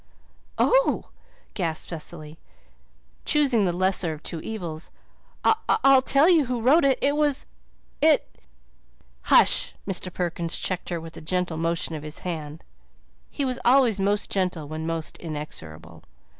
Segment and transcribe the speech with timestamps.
[0.57, 1.09] "Oh,"
[1.53, 2.39] gasped Cecily,
[3.23, 4.89] choosing the lesser of two evils,
[5.45, 7.45] "I'll tell you who wrote it it was
[9.25, 10.11] "Hush!" Mr.
[10.11, 12.63] Perkins checked her with a gentle motion of his hand.
[13.29, 16.03] He was always most gentle when most inexorable.